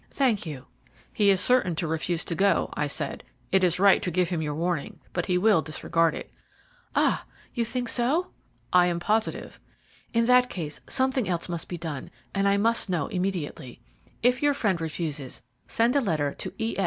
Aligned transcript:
"Thank 0.09 0.47
you." 0.47 0.65
"He 1.13 1.29
is 1.29 1.39
certain 1.39 1.75
to 1.75 1.85
refuse 1.87 2.25
to 2.25 2.33
go," 2.33 2.71
I 2.73 2.87
said. 2.87 3.23
"It 3.51 3.63
is 3.63 3.79
right 3.79 4.01
to 4.01 4.09
give 4.09 4.29
him 4.29 4.41
your 4.41 4.55
warning, 4.55 4.99
but 5.13 5.27
he 5.27 5.37
will 5.37 5.61
disregard 5.61 6.15
it." 6.15 6.31
"Ah! 6.95 7.25
you 7.53 7.63
think 7.63 7.87
so?" 7.87 8.31
"I 8.73 8.87
am 8.87 8.99
positive." 8.99 9.59
"In 10.11 10.25
that 10.25 10.49
case 10.49 10.81
something 10.89 11.29
else 11.29 11.47
must 11.47 11.69
be 11.69 11.77
done, 11.77 12.09
and 12.33 12.47
I 12.47 12.57
must 12.57 12.89
know 12.89 13.09
immediately. 13.09 13.79
If 14.23 14.41
your 14.41 14.55
friend 14.55 14.81
refuses, 14.81 15.43
send 15.67 15.95
a 15.95 16.01
letter 16.01 16.33
to 16.33 16.51
E. 16.57 16.77